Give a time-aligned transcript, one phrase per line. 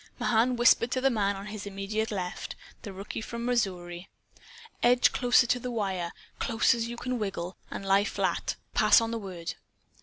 [0.19, 4.09] Mahan whispered to the man on his immediate left, the rookie from Missouri:
[4.81, 8.55] "Edge closer to the wire close as you can wiggle, and lie flat.
[8.73, 9.53] Pass on the word."